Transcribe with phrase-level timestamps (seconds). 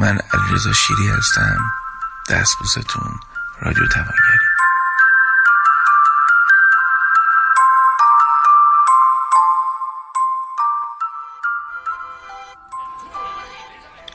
[0.00, 1.58] من علیرضا شیری هستم.
[2.30, 3.20] دستبوستون
[3.60, 4.48] رادیو توانگری.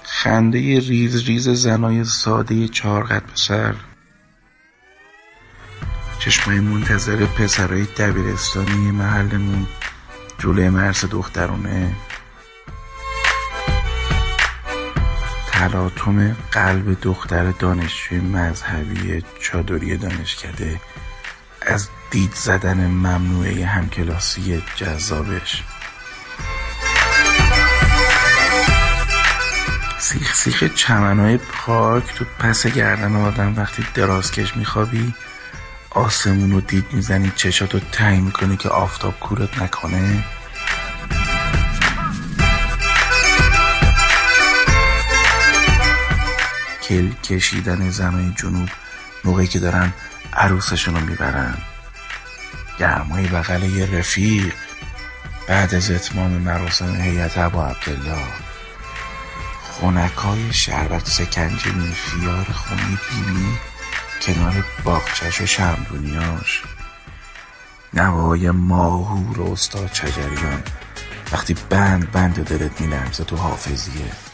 [0.04, 3.76] خنده ریز ریز زنای ساده چهار قد پسر.
[6.20, 9.68] چشمای منتظر پسرای دبیرستانی محلمون
[10.40, 11.96] جلوی مرس دخترونه.
[15.64, 20.82] تلاطم قلب دختر دانشجوی مذهبی چادری دانشکده
[21.62, 25.64] از دید زدن ممنوعه همکلاسی جذابش.
[30.00, 35.14] سیخ سیخ چمنهای پارک تو پس گردن آدم وقتی درازکش میخوابی
[35.90, 40.24] آسمون رو دید می‌زنی چشاتو تنگ می‌کنی که آفتاب کورت نکنه.
[46.94, 48.70] کل کشیدن زنای جنوب
[49.24, 49.94] موقعی که دارن
[50.34, 51.58] عروسشون رو می‌برن.
[52.80, 54.54] گرمای بغل یه رفیق
[55.48, 58.28] بعد از اتمام مراسم هیئت ابا عبدالله.
[59.62, 63.48] خونکای شربت سکنجبین خیار خونه بیبی
[64.22, 66.64] کنار باغچش و شمدونیاش
[67.94, 70.64] نوای ماهور و استاد چجریان
[71.32, 74.33] وقتی بند بند دلت میلرزه تو حافظیه.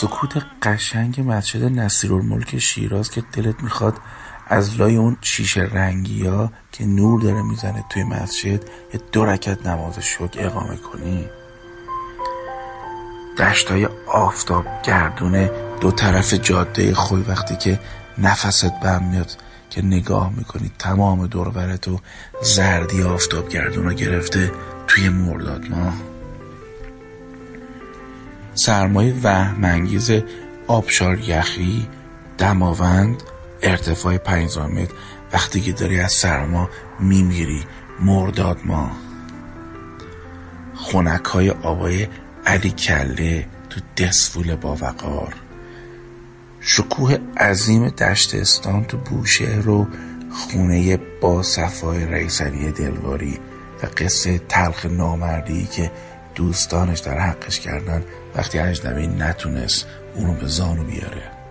[0.00, 3.98] سکوت قشنگ مسجد نصیرالملک شیراز که دلت می‌خواد
[4.46, 9.66] از لای اون شیشه رنگی ها که نور داره می‌زنه توی مسجد یه دو رکت
[9.66, 11.26] نماز شک اقامه کنی.
[13.38, 15.50] دشتای آفتاب گردونه
[15.80, 17.80] دو طرف جاده خوی وقتی که
[18.18, 19.30] نفست بم میاد
[19.70, 22.00] که نگاه می‌کنی تمام دورورت و
[22.42, 24.52] زردی آفتاب گردون گرفته
[24.86, 26.15] توی مرداد ماه.
[28.56, 30.10] سرمای وهمانگیز
[30.66, 31.88] آبشار یخی
[32.38, 33.22] دماوند
[33.62, 34.94] ارتفاع پنجاه متر.
[35.32, 36.68] وقتی که داری از سرما
[37.00, 37.64] میمیری
[38.00, 38.90] مرداد ما.
[40.74, 42.08] خونک های آبای
[42.46, 45.34] علی کله تو دسفول باوقار.
[46.60, 49.86] شکوه عظیم دشت استان تو بوشهر و
[50.30, 53.38] خونه با صفای رئیس علی دلواری
[53.82, 55.90] و قصه تلخ نامردی که
[56.36, 58.04] دوستانش در حقش کردن.
[58.34, 61.45] وقتی اجنبی نتونست اونو به زانو بیاره.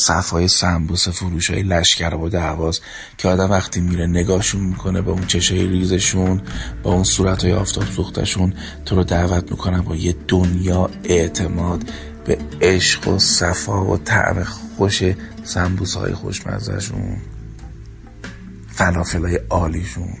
[0.00, 2.80] صفای سنبوس فروش های لشکر و دعواز
[3.18, 6.42] که آدم وقتی میره نگاهشون می‌کنه با اون چشای ریزشون
[6.82, 8.54] با اون صورت های آفتاب سوختشون
[8.86, 11.84] تو رو دعوت می‌کنن با یه دنیا اعتماد
[12.24, 15.02] به عشق و صفا و طعم خوش
[15.44, 17.16] سنبوس های خوشمزهشون
[18.68, 20.16] فلافل های عالیشون.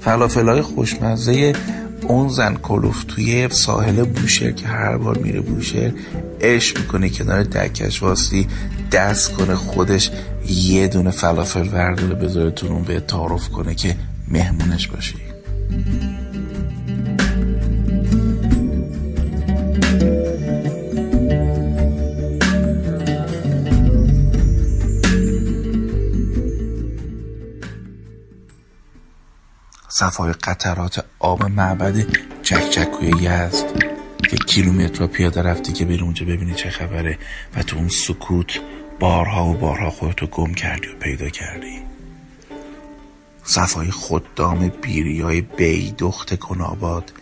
[0.00, 1.52] فلافل های خوشمزه
[2.08, 5.92] اون زن کلوف توی ساحل بوشهر که هر بار میره بوشهر
[6.40, 8.46] عشق می‌کنه کنار دکش واستی
[8.92, 10.10] دست کنه خودش
[10.46, 13.96] یه دونه فلافل ورداره بذاره تو به تعارف کنه که
[14.28, 15.14] مهمونش باشی.
[29.98, 32.06] صفای قطرات آب معبد
[32.42, 33.84] چکچکوی یزد.
[34.32, 37.18] یک کیلومتر پیاده رفتی که بری اونجا ببینی چه خبره
[37.56, 38.60] و تو اون سکوت
[39.00, 41.80] بارها و بارها خودتو گم کردی و پیدا کردی.
[43.44, 47.12] صفای خدام بیری های بی دخت کناباد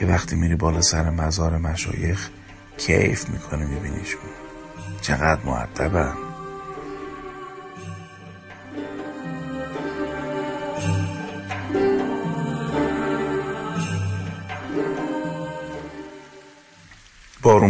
[0.00, 2.28] که وقتی میری بالا سر مزار مشایخ
[2.78, 4.20] کیف می‌کنه میبینیشون.
[5.02, 6.29] چقدر معدبن.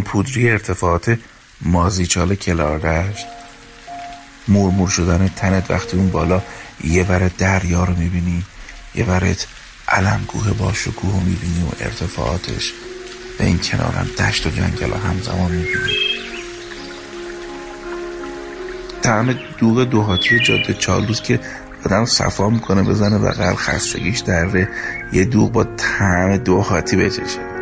[0.02, 1.18] پودری ارتفاعات
[1.60, 3.26] مازیچال کلاردشت
[4.48, 6.42] مورمور شدن تنت وقتی اون بالا
[6.84, 8.44] یه ور دریا رو می‌بینی
[8.94, 9.46] یه ورت
[9.88, 12.72] علمگوه با شکوه می‌بینی و ارتفاعاتش
[13.40, 15.96] و این کنارم دشت و جنگل همزمان می‌بینی.
[19.02, 21.40] طعم دوغ دوهاتی جاده چالوس که
[21.86, 24.68] آدم صفا می‌کنه بزنه بغل خستگیش دره
[25.12, 27.59] یه دوغ با طعم دو خاطی بچشه.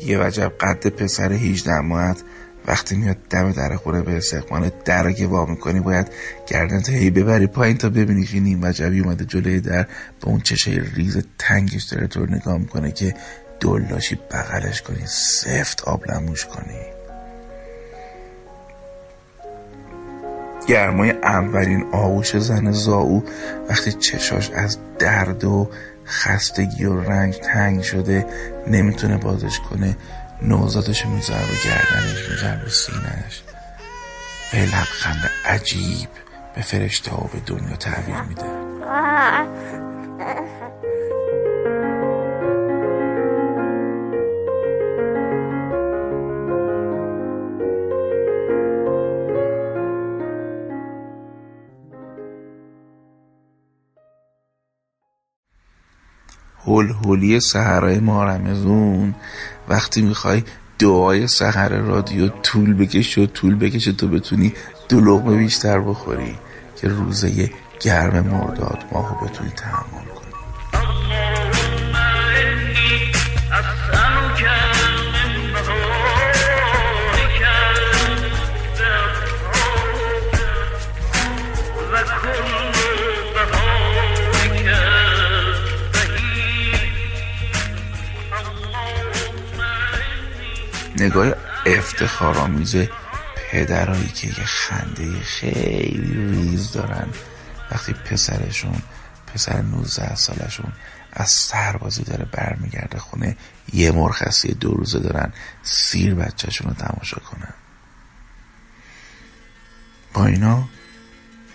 [0.00, 2.22] یه وجب قد پسر 18 ماهت.
[2.66, 6.08] وقتی میاد دم در خونه به استقبال در که وا می‌کنی باید
[6.46, 9.82] گردن هی ببری پایین تا ببینی که نیم وجبی اومده جلوی در.
[10.20, 13.14] به اون چشه ریز تنگش داره تو نگاه می‌کنه که
[13.60, 16.80] دلاشی بغلش کنی سفت آب لموش کنی.
[20.66, 23.24] گرمای اولین آغوش زن زاو
[23.68, 25.68] وقتی چشاش از درد و
[26.12, 28.26] خستگی و رنگ تنگ شده
[28.66, 29.96] نمی‌تونه بازش کنه.
[30.42, 33.42] نوزادش می‌ذاره رو گردنش می‌ذاره رو سینش
[34.52, 36.08] به لبخند عجیب
[36.54, 38.44] به فرشته ها به دنیا تحویل میده.
[56.64, 59.14] هول هولی سهرهای مارمزون.
[59.68, 60.42] وقتی می‌خوای
[60.78, 64.54] دعای سهر رادیو طول بکشه و طول بکشه تو بتونی
[64.88, 66.38] دو لغمه بیشتر بخوری
[66.76, 67.50] که روزه
[67.80, 70.32] گرم مرداد ماهو بتونی تحمل کنی.
[91.02, 91.32] نگاه
[91.66, 92.76] افتخارآمیز
[93.36, 97.08] پدرایی که یه خنده خیلی ریز دارن.
[97.70, 98.82] وقتی پسرشون
[99.34, 100.72] پسر 19 سالشون
[101.12, 103.36] از سربازی داره برمیگرده خونه
[103.72, 105.32] یه مرخصی دو روزه دارن
[105.62, 107.54] سیر بچهشون رو تماشا کنن.
[110.14, 110.68] با اینا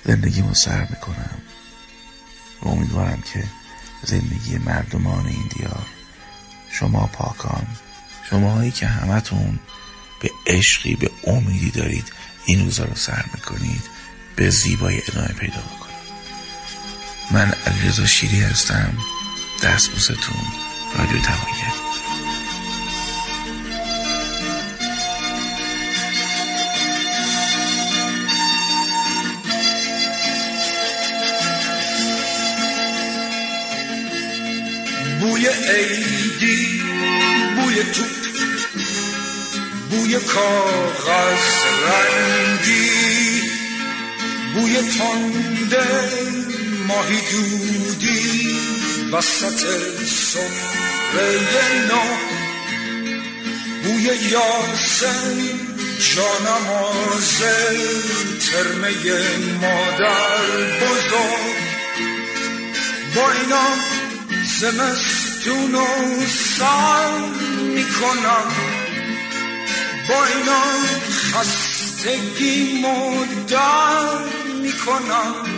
[0.06, 1.42] زندگی سر می‌کنم.
[2.62, 3.44] و امیدوارم که
[4.04, 5.86] زندگی مردمان این دیار
[6.72, 7.68] شما پاکان
[8.30, 9.60] شماهایی که همتون
[10.22, 12.12] به عشقی به امیدی دارید
[12.46, 13.84] این روزا رو سر می‌کنید
[14.36, 15.98] به زیبایی ادامه پیدا بکنید.
[17.32, 18.98] من علیرضا شیری هستم.
[19.64, 20.44] دستبوستون
[20.98, 21.87] رادیو توانگر
[35.28, 36.82] بوی عیدی
[37.56, 38.08] بوی توپ
[39.90, 41.46] بوی کاغذ
[41.88, 43.42] رنگی
[44.54, 45.88] بوی تنده
[46.88, 48.56] ماهی دودی
[49.12, 49.66] وسط
[50.06, 52.04] صفره نو
[53.84, 55.38] بوی یاسن
[56.16, 57.40] جانماز
[58.52, 58.92] ترمه
[59.62, 61.58] مادر بزرگ.
[63.16, 63.68] با اینا
[64.60, 65.86] زمستون و
[66.28, 67.20] سر
[67.62, 68.48] می‌کنم.
[70.10, 70.64] با اینا
[71.34, 74.20] خستگی مدر
[74.62, 75.57] می‌کنم.